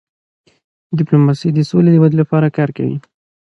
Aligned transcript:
ډيپلوماسي 0.97 1.49
د 1.53 1.59
سولې 1.69 1.89
د 1.93 1.97
ودی 2.01 2.17
لپاره 2.21 2.53
کار 2.57 2.69
کوي. 2.77 2.97